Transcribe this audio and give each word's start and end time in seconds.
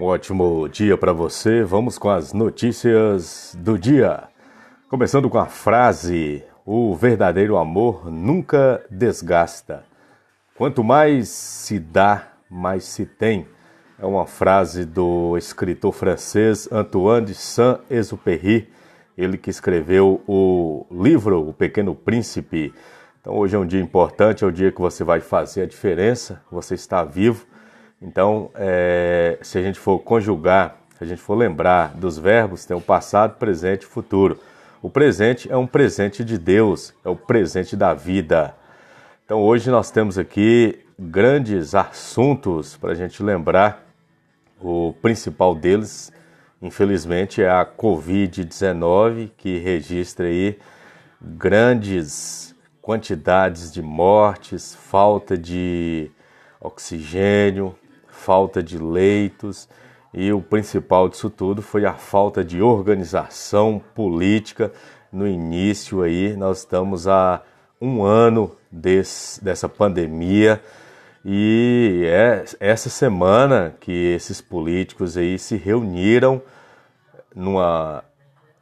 Um 0.00 0.06
ótimo 0.06 0.68
dia 0.68 0.98
para 0.98 1.12
você. 1.12 1.62
Vamos 1.62 1.98
com 1.98 2.10
as 2.10 2.32
notícias 2.32 3.56
do 3.56 3.78
dia. 3.78 4.24
Começando 4.90 5.30
com 5.30 5.38
a 5.38 5.46
frase: 5.46 6.42
O 6.66 6.96
verdadeiro 6.96 7.56
amor 7.56 8.10
nunca 8.10 8.84
desgasta. 8.90 9.84
Quanto 10.56 10.82
mais 10.82 11.28
se 11.28 11.78
dá, 11.78 12.32
mais 12.50 12.82
se 12.82 13.06
tem. 13.06 13.46
É 13.96 14.04
uma 14.04 14.26
frase 14.26 14.84
do 14.84 15.38
escritor 15.38 15.92
francês 15.92 16.68
Antoine 16.72 17.26
de 17.26 17.34
Saint-Exupéry, 17.36 18.68
ele 19.16 19.38
que 19.38 19.48
escreveu 19.48 20.20
o 20.26 20.86
livro 20.90 21.48
O 21.48 21.52
Pequeno 21.52 21.94
Príncipe. 21.94 22.74
Então 23.20 23.36
hoje 23.36 23.54
é 23.54 23.58
um 23.60 23.66
dia 23.66 23.80
importante, 23.80 24.42
é 24.42 24.46
o 24.46 24.50
dia 24.50 24.72
que 24.72 24.80
você 24.80 25.04
vai 25.04 25.20
fazer 25.20 25.62
a 25.62 25.66
diferença, 25.66 26.42
você 26.50 26.74
está 26.74 27.04
vivo 27.04 27.46
então, 28.04 28.50
é, 28.54 29.38
se 29.40 29.56
a 29.56 29.62
gente 29.62 29.78
for 29.78 29.98
conjugar, 29.98 30.76
se 30.98 31.04
a 31.04 31.06
gente 31.06 31.22
for 31.22 31.34
lembrar 31.34 31.94
dos 31.94 32.18
verbos, 32.18 32.66
tem 32.66 32.76
o 32.76 32.80
passado, 32.80 33.38
presente 33.38 33.84
e 33.84 33.86
futuro. 33.86 34.38
O 34.82 34.90
presente 34.90 35.50
é 35.50 35.56
um 35.56 35.66
presente 35.66 36.22
de 36.22 36.36
Deus, 36.36 36.92
é 37.02 37.08
o 37.08 37.16
presente 37.16 37.74
da 37.74 37.94
vida. 37.94 38.54
Então, 39.24 39.40
hoje 39.40 39.70
nós 39.70 39.90
temos 39.90 40.18
aqui 40.18 40.84
grandes 40.98 41.74
assuntos 41.74 42.76
para 42.76 42.92
a 42.92 42.94
gente 42.94 43.22
lembrar. 43.22 43.82
O 44.60 44.94
principal 45.00 45.54
deles, 45.54 46.12
infelizmente, 46.60 47.42
é 47.42 47.48
a 47.48 47.64
Covid-19, 47.64 49.30
que 49.34 49.58
registra 49.58 50.26
aí 50.26 50.58
grandes 51.22 52.54
quantidades 52.82 53.72
de 53.72 53.80
mortes, 53.80 54.74
falta 54.74 55.38
de 55.38 56.10
oxigênio, 56.60 57.74
falta 58.14 58.62
de 58.62 58.78
leitos 58.78 59.68
e 60.12 60.32
o 60.32 60.40
principal 60.40 61.08
disso 61.08 61.28
tudo 61.28 61.60
foi 61.60 61.84
a 61.84 61.94
falta 61.94 62.44
de 62.44 62.62
organização 62.62 63.82
política. 63.94 64.72
No 65.12 65.26
início 65.26 66.02
aí, 66.02 66.36
nós 66.36 66.60
estamos 66.60 67.08
há 67.08 67.42
um 67.80 68.02
ano 68.04 68.52
desse, 68.70 69.42
dessa 69.42 69.68
pandemia 69.68 70.62
e 71.24 72.04
é 72.06 72.44
essa 72.60 72.88
semana 72.88 73.74
que 73.80 73.92
esses 73.92 74.40
políticos 74.40 75.16
aí 75.16 75.38
se 75.38 75.56
reuniram 75.56 76.40
numa 77.34 78.04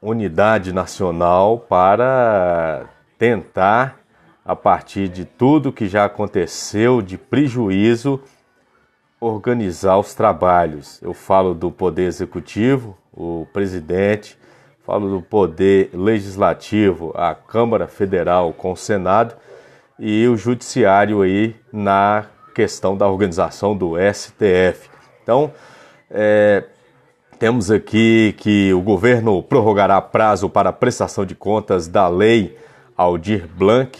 unidade 0.00 0.72
nacional 0.72 1.58
para 1.58 2.86
tentar, 3.18 4.00
a 4.44 4.56
partir 4.56 5.08
de 5.08 5.24
tudo 5.24 5.72
que 5.72 5.86
já 5.86 6.04
aconteceu 6.04 7.02
de 7.02 7.18
prejuízo, 7.18 8.20
organizar 9.22 9.98
os 9.98 10.14
trabalhos. 10.14 11.00
Eu 11.00 11.14
falo 11.14 11.54
do 11.54 11.70
poder 11.70 12.06
executivo, 12.06 12.98
o 13.12 13.46
presidente, 13.52 14.36
falo 14.84 15.08
do 15.08 15.22
poder 15.22 15.90
legislativo, 15.94 17.12
a 17.14 17.32
Câmara 17.32 17.86
Federal 17.86 18.52
com 18.52 18.72
o 18.72 18.76
Senado 18.76 19.36
e 19.96 20.26
o 20.26 20.36
judiciário 20.36 21.22
aí 21.22 21.54
na 21.72 22.26
questão 22.52 22.96
da 22.96 23.08
organização 23.08 23.76
do 23.76 23.94
STF. 24.12 24.90
Então, 25.22 25.52
é, 26.10 26.64
temos 27.38 27.70
aqui 27.70 28.34
que 28.38 28.74
o 28.74 28.80
governo 28.80 29.40
prorrogará 29.40 30.00
prazo 30.00 30.50
para 30.50 30.72
prestação 30.72 31.24
de 31.24 31.36
contas 31.36 31.86
da 31.86 32.08
lei 32.08 32.58
Aldir 32.96 33.46
Blanc. 33.46 33.96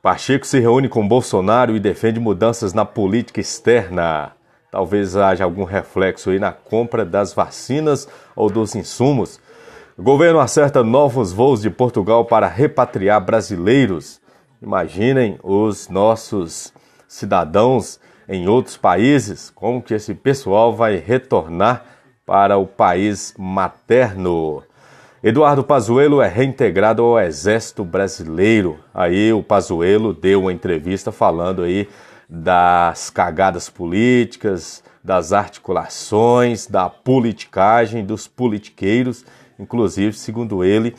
Pacheco 0.00 0.46
se 0.46 0.60
reúne 0.60 0.88
com 0.88 1.06
Bolsonaro 1.06 1.74
e 1.74 1.80
defende 1.80 2.20
mudanças 2.20 2.72
na 2.72 2.84
política 2.84 3.40
externa. 3.40 4.32
Talvez 4.72 5.14
haja 5.14 5.44
algum 5.44 5.64
reflexo 5.64 6.30
aí 6.30 6.38
na 6.38 6.50
compra 6.50 7.04
das 7.04 7.34
vacinas 7.34 8.08
ou 8.34 8.48
dos 8.48 8.74
insumos. 8.74 9.38
O 9.98 10.02
governo 10.02 10.40
acerta 10.40 10.82
novos 10.82 11.30
voos 11.30 11.60
de 11.60 11.68
Portugal 11.68 12.24
para 12.24 12.48
repatriar 12.48 13.22
brasileiros. 13.22 14.18
Imaginem 14.62 15.38
os 15.42 15.90
nossos 15.90 16.72
cidadãos 17.06 18.00
em 18.26 18.48
outros 18.48 18.78
países, 18.78 19.50
como 19.50 19.82
que 19.82 19.92
esse 19.92 20.14
pessoal 20.14 20.74
vai 20.74 20.96
retornar 20.96 21.84
para 22.24 22.56
o 22.56 22.66
país 22.66 23.34
materno. 23.38 24.62
Eduardo 25.22 25.62
Pazuello 25.62 26.22
é 26.22 26.28
reintegrado 26.28 27.02
ao 27.02 27.20
Exército 27.20 27.84
Brasileiro. 27.84 28.78
Aí 28.94 29.34
o 29.34 29.42
Pazuello 29.42 30.14
deu 30.14 30.40
uma 30.40 30.52
entrevista 30.52 31.12
falando 31.12 31.62
aí 31.62 31.86
das 32.34 33.10
cagadas 33.10 33.68
políticas, 33.68 34.82
das 35.04 35.34
articulações, 35.34 36.66
da 36.66 36.88
politicagem, 36.88 38.06
dos 38.06 38.26
politiqueiros. 38.26 39.22
Inclusive, 39.58 40.14
segundo 40.16 40.64
ele, 40.64 40.96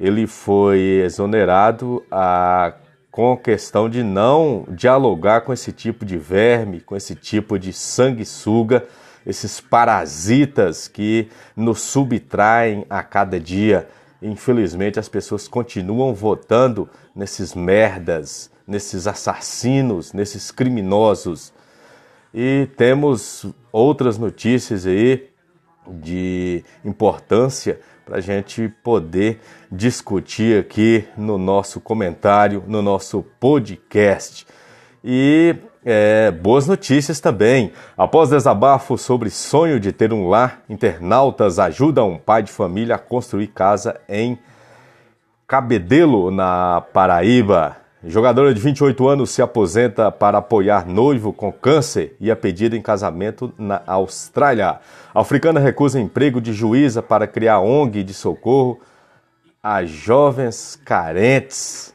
ele 0.00 0.26
foi 0.26 1.02
exonerado 1.04 2.02
a, 2.10 2.74
com 3.12 3.34
a 3.34 3.36
questão 3.36 3.88
de 3.88 4.02
não 4.02 4.66
dialogar 4.70 5.42
com 5.42 5.52
esse 5.52 5.70
tipo 5.70 6.04
de 6.04 6.18
verme, 6.18 6.80
com 6.80 6.96
esse 6.96 7.14
tipo 7.14 7.60
de 7.60 7.72
sanguessuga, 7.72 8.84
esses 9.24 9.60
parasitas 9.60 10.88
que 10.88 11.28
nos 11.54 11.80
subtraem 11.80 12.84
a 12.90 13.04
cada 13.04 13.38
dia. 13.38 13.88
Infelizmente, 14.20 14.98
as 14.98 15.08
pessoas 15.08 15.46
continuam 15.46 16.12
votando 16.12 16.90
nesses 17.14 17.54
merdas, 17.54 18.50
nesses 18.66 19.06
assassinos, 19.06 20.12
nesses 20.12 20.50
criminosos. 20.50 21.52
E 22.34 22.68
temos 22.76 23.46
outras 23.70 24.18
notícias 24.18 24.86
aí 24.86 25.28
de 25.86 26.64
importância 26.84 27.80
para 28.04 28.18
a 28.18 28.20
gente 28.20 28.68
poder 28.82 29.40
discutir 29.70 30.60
aqui 30.60 31.04
no 31.16 31.38
nosso 31.38 31.80
comentário, 31.80 32.64
no 32.66 32.82
nosso 32.82 33.24
podcast. 33.38 34.46
E 35.04 35.56
é, 35.84 36.30
boas 36.30 36.66
notícias 36.66 37.20
também. 37.20 37.72
Após 37.96 38.30
desabafo 38.30 38.96
sobre 38.96 39.30
sonho 39.30 39.80
de 39.80 39.92
ter 39.92 40.12
um 40.12 40.28
lar, 40.28 40.62
internautas 40.68 41.58
ajudam 41.58 42.12
um 42.12 42.18
pai 42.18 42.42
de 42.42 42.52
família 42.52 42.94
a 42.94 42.98
construir 42.98 43.48
casa 43.48 44.00
em 44.08 44.38
Cabedelo, 45.46 46.30
na 46.30 46.80
Paraíba. 46.92 47.81
Jogadora 48.04 48.52
de 48.52 48.60
28 48.60 49.06
anos 49.06 49.30
se 49.30 49.40
aposenta 49.40 50.10
para 50.10 50.38
apoiar 50.38 50.84
noivo 50.84 51.32
com 51.32 51.52
câncer 51.52 52.16
e 52.18 52.32
é 52.32 52.34
pedida 52.34 52.76
em 52.76 52.82
casamento 52.82 53.54
na 53.56 53.80
Austrália. 53.86 54.80
A 55.14 55.20
africana 55.20 55.60
recusa 55.60 56.00
emprego 56.00 56.40
de 56.40 56.52
juíza 56.52 57.00
para 57.00 57.28
criar 57.28 57.60
ONG 57.60 58.02
de 58.02 58.12
socorro 58.12 58.80
a 59.62 59.84
jovens 59.84 60.74
carentes. 60.84 61.94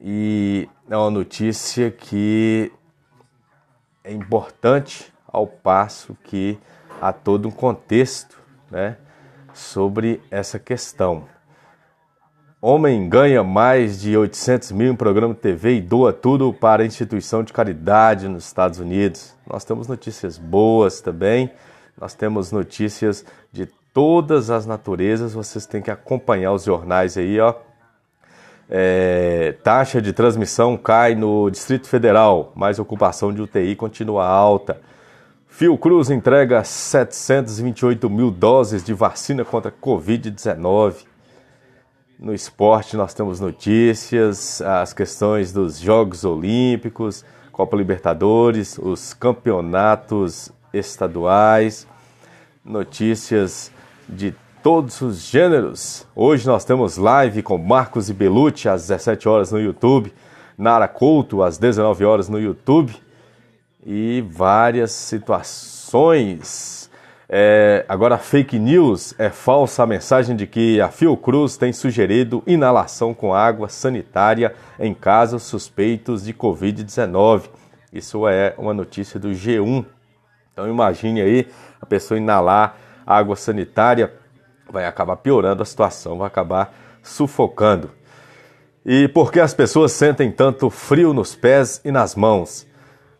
E 0.00 0.68
é 0.88 0.96
uma 0.96 1.10
notícia 1.10 1.90
que 1.90 2.70
é 4.04 4.12
importante 4.12 5.12
ao 5.26 5.48
passo 5.48 6.16
que 6.22 6.56
há 7.00 7.12
todo 7.12 7.48
um 7.48 7.50
contexto 7.50 8.38
né, 8.70 8.96
sobre 9.52 10.22
essa 10.30 10.60
questão. 10.60 11.24
Homem 12.68 13.08
ganha 13.08 13.44
mais 13.44 14.00
de 14.00 14.16
800 14.16 14.72
mil 14.72 14.92
em 14.92 14.96
programa 14.96 15.32
de 15.32 15.38
TV 15.38 15.76
e 15.76 15.80
doa 15.80 16.12
tudo 16.12 16.52
para 16.52 16.84
instituição 16.84 17.44
de 17.44 17.52
caridade 17.52 18.26
nos 18.26 18.44
Estados 18.44 18.80
Unidos. 18.80 19.36
Nós 19.48 19.64
temos 19.64 19.86
notícias 19.86 20.36
boas 20.36 21.00
também, 21.00 21.48
nós 21.96 22.12
temos 22.14 22.50
notícias 22.50 23.24
de 23.52 23.66
todas 23.94 24.50
as 24.50 24.66
naturezas. 24.66 25.32
Vocês 25.32 25.64
têm 25.64 25.80
que 25.80 25.92
acompanhar 25.92 26.54
os 26.54 26.64
jornais 26.64 27.16
aí, 27.16 27.38
ó. 27.38 27.54
É, 28.68 29.54
taxa 29.62 30.02
de 30.02 30.12
transmissão 30.12 30.76
cai 30.76 31.14
no 31.14 31.48
Distrito 31.48 31.86
Federal, 31.86 32.50
mas 32.56 32.80
ocupação 32.80 33.32
de 33.32 33.42
UTI 33.42 33.76
continua 33.76 34.26
alta. 34.26 34.80
Fiocruz 35.46 36.10
entrega 36.10 36.64
728 36.64 38.10
mil 38.10 38.32
doses 38.32 38.82
de 38.82 38.92
vacina 38.92 39.44
contra 39.44 39.70
Covid-19. 39.70 41.06
No 42.18 42.32
esporte 42.32 42.96
nós 42.96 43.12
temos 43.12 43.40
notícias, 43.40 44.62
as 44.62 44.94
questões 44.94 45.52
dos 45.52 45.78
Jogos 45.78 46.24
Olímpicos, 46.24 47.22
Copa 47.52 47.76
Libertadores, 47.76 48.78
os 48.78 49.12
campeonatos 49.12 50.50
estaduais, 50.72 51.86
notícias 52.64 53.70
de 54.08 54.34
todos 54.62 54.98
os 55.02 55.18
gêneros. 55.18 56.06
Hoje 56.16 56.46
nós 56.46 56.64
temos 56.64 56.96
live 56.96 57.42
com 57.42 57.58
Marcos 57.58 58.08
e 58.08 58.14
Belucci 58.14 58.66
às 58.66 58.88
17 58.88 59.28
horas 59.28 59.52
no 59.52 59.60
YouTube, 59.60 60.10
Nara 60.56 60.88
Couto 60.88 61.42
às 61.42 61.58
19 61.58 62.02
horas 62.06 62.30
no 62.30 62.40
YouTube 62.40 62.96
e 63.84 64.24
várias 64.26 64.90
situações 64.90 66.85
é, 67.28 67.84
agora, 67.88 68.18
fake 68.18 68.56
news 68.56 69.12
é 69.18 69.30
falsa 69.30 69.82
a 69.82 69.86
mensagem 69.86 70.36
de 70.36 70.46
que 70.46 70.80
a 70.80 70.88
Fiocruz 70.88 71.56
tem 71.56 71.72
sugerido 71.72 72.42
inalação 72.46 73.12
com 73.12 73.34
água 73.34 73.68
sanitária 73.68 74.54
em 74.78 74.94
casos 74.94 75.42
suspeitos 75.42 76.22
de 76.24 76.32
Covid-19. 76.32 77.50
Isso 77.92 78.28
é 78.28 78.54
uma 78.56 78.72
notícia 78.72 79.18
do 79.18 79.30
G1. 79.30 79.84
Então 80.52 80.68
imagine 80.68 81.20
aí 81.20 81.48
a 81.80 81.86
pessoa 81.86 82.16
inalar 82.16 82.76
água 83.04 83.34
sanitária, 83.34 84.12
vai 84.70 84.86
acabar 84.86 85.16
piorando 85.16 85.62
a 85.62 85.66
situação, 85.66 86.18
vai 86.18 86.28
acabar 86.28 86.72
sufocando. 87.02 87.90
E 88.84 89.08
por 89.08 89.32
que 89.32 89.40
as 89.40 89.52
pessoas 89.52 89.90
sentem 89.90 90.30
tanto 90.30 90.70
frio 90.70 91.12
nos 91.12 91.34
pés 91.34 91.80
e 91.84 91.90
nas 91.90 92.14
mãos? 92.14 92.66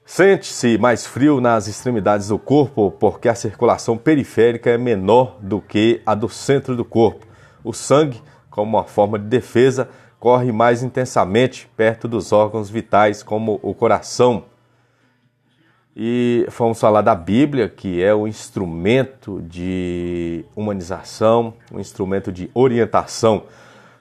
Sente-se 0.08 0.78
mais 0.78 1.04
frio 1.04 1.40
nas 1.40 1.66
extremidades 1.66 2.28
do 2.28 2.38
corpo 2.38 2.92
porque 2.92 3.28
a 3.28 3.34
circulação 3.34 3.98
periférica 3.98 4.70
é 4.70 4.78
menor 4.78 5.36
do 5.40 5.60
que 5.60 6.00
a 6.06 6.14
do 6.14 6.28
centro 6.28 6.76
do 6.76 6.84
corpo. 6.84 7.26
O 7.64 7.72
sangue, 7.72 8.22
como 8.48 8.78
uma 8.78 8.84
forma 8.84 9.18
de 9.18 9.24
defesa, 9.24 9.88
corre 10.20 10.52
mais 10.52 10.84
intensamente 10.84 11.68
perto 11.76 12.06
dos 12.06 12.30
órgãos 12.30 12.70
vitais, 12.70 13.24
como 13.24 13.58
o 13.60 13.74
coração. 13.74 14.44
E 15.96 16.46
vamos 16.56 16.78
falar 16.78 17.02
da 17.02 17.16
Bíblia, 17.16 17.68
que 17.68 18.00
é 18.00 18.14
o 18.14 18.28
instrumento 18.28 19.42
de 19.42 20.44
humanização, 20.54 21.52
um 21.72 21.80
instrumento 21.80 22.30
de 22.30 22.48
orientação. 22.54 23.42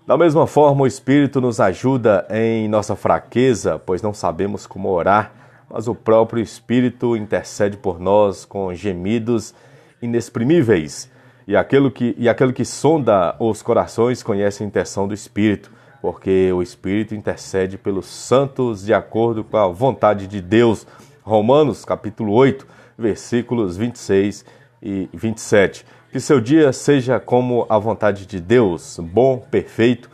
Da 0.05 0.15
mesma 0.15 0.45
forma, 0.45 0.83
o 0.83 0.87
Espírito 0.87 1.41
nos 1.41 1.59
ajuda 1.59 2.27
em 2.29 2.67
nossa 2.67 2.95
fraqueza, 2.95 3.81
pois 3.83 4.03
não 4.03 4.13
sabemos 4.13 4.67
como 4.67 4.89
orar 4.89 5.44
mas 5.69 5.87
o 5.87 5.95
próprio 5.95 6.41
Espírito 6.41 7.15
intercede 7.15 7.77
por 7.77 7.99
nós 7.99 8.45
com 8.45 8.73
gemidos 8.73 9.53
inexprimíveis. 10.01 11.09
E 11.47 11.55
aquele 11.55 11.91
que, 11.91 12.15
e 12.17 12.27
aquele 12.27 12.53
que 12.53 12.65
sonda 12.65 13.35
os 13.39 13.61
corações 13.61 14.23
conhece 14.23 14.63
a 14.63 14.65
intenção 14.65 15.07
do 15.07 15.13
Espírito, 15.13 15.71
porque 16.01 16.51
o 16.51 16.61
Espírito 16.61 17.13
intercede 17.13 17.77
pelos 17.77 18.05
santos 18.05 18.85
de 18.85 18.93
acordo 18.93 19.43
com 19.43 19.57
a 19.57 19.67
vontade 19.67 20.27
de 20.27 20.41
Deus. 20.41 20.87
Romanos 21.23 21.85
capítulo 21.85 22.33
8, 22.33 22.67
versículos 22.97 23.77
26 23.77 24.45
e 24.81 25.09
27. 25.13 25.85
Que 26.11 26.19
seu 26.19 26.39
dia 26.39 26.71
seja 26.71 27.19
como 27.19 27.65
a 27.67 27.77
vontade 27.77 28.25
de 28.25 28.39
Deus, 28.39 28.99
bom, 28.99 29.37
perfeito 29.37 30.09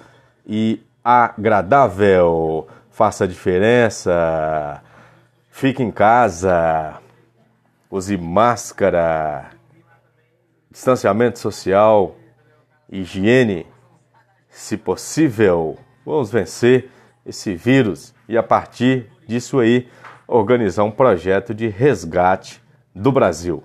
e 0.45 0.81
agradável. 1.03 2.67
Faça 2.89 3.23
a 3.23 3.27
diferença 3.27 4.81
Fique 5.51 5.83
em 5.83 5.91
casa, 5.91 6.99
use 7.89 8.17
máscara, 8.17 9.51
distanciamento 10.71 11.37
social, 11.37 12.15
higiene. 12.89 13.67
Se 14.49 14.77
possível, 14.77 15.77
vamos 16.05 16.31
vencer 16.31 16.89
esse 17.25 17.53
vírus 17.53 18.15
e 18.27 18.37
a 18.37 18.41
partir 18.41 19.11
disso 19.27 19.59
aí 19.59 19.87
organizar 20.25 20.85
um 20.85 20.91
projeto 20.91 21.53
de 21.53 21.67
resgate 21.67 22.63
do 22.95 23.11
Brasil. 23.11 23.61